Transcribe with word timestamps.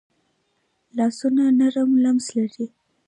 لاسونه 0.97 1.43
نرم 1.59 1.91
لمس 2.03 2.27
لري 2.35 2.65